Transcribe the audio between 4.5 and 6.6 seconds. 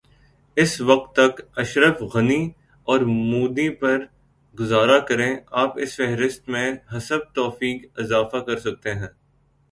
گزارا کریں آپ اس فہرست